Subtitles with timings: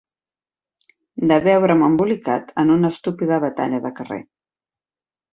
[1.31, 4.19] ...de veure'm embolicat en una estúpida batalla de carrer